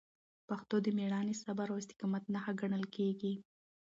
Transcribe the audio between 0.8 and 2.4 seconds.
د میړانې، صبر او استقامت